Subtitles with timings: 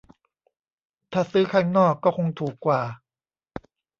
[1.11, 2.81] ถ้าซื้อข้างนอกก็คงถูกกว่า